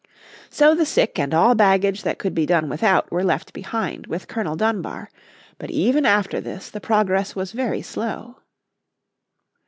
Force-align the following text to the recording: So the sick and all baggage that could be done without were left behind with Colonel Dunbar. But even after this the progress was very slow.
So 0.49 0.73
the 0.73 0.83
sick 0.83 1.19
and 1.19 1.31
all 1.31 1.53
baggage 1.53 2.01
that 2.01 2.17
could 2.17 2.33
be 2.33 2.47
done 2.47 2.69
without 2.69 3.11
were 3.11 3.23
left 3.23 3.53
behind 3.53 4.07
with 4.07 4.27
Colonel 4.27 4.55
Dunbar. 4.55 5.11
But 5.59 5.69
even 5.69 6.07
after 6.07 6.41
this 6.41 6.71
the 6.71 6.81
progress 6.81 7.35
was 7.35 7.51
very 7.51 7.83
slow. 7.83 8.37